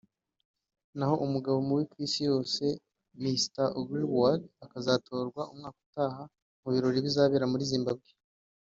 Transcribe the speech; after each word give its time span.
naho 0.97 1.15
umugabo 1.25 1.57
mubi 1.67 1.83
ku 1.91 1.95
isi 2.05 2.21
yose 2.29 2.63
(Mr 3.21 3.65
Ugly 3.79 4.05
World) 4.15 4.43
akazatorwa 4.65 5.41
umwaka 5.51 5.77
utaha 5.85 6.23
mu 6.61 6.69
birori 6.73 6.99
bizabera 7.05 7.45
muri 7.51 7.63
Zimbabwe 7.73 8.09